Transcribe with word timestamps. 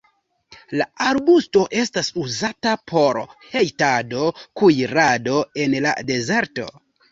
La 0.79 0.85
arbusto 1.09 1.61
estas 1.81 2.09
uzata 2.23 2.73
por 2.93 3.21
hejtado, 3.51 4.33
kuirado 4.63 5.39
en 5.67 5.81
la 5.89 5.97
dezerto. 6.13 6.71